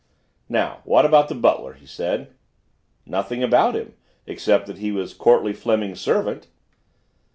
"Now, 0.49 0.79
what 0.83 1.05
about 1.05 1.29
the 1.29 1.35
butler?" 1.35 1.73
he 1.73 1.85
said. 1.85 2.33
"Nothing 3.05 3.43
about 3.43 3.75
him 3.75 3.93
except 4.25 4.65
that 4.65 4.79
he 4.79 4.91
was 4.91 5.13
Courtleigh 5.13 5.53
Fleming's 5.53 6.01
servant." 6.01 6.47